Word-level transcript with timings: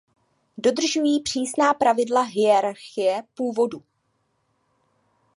Dodržují 0.57 1.23
přísná 1.23 1.73
pravidla 1.73 2.21
hierarchie 2.23 3.23
původu. 3.33 3.83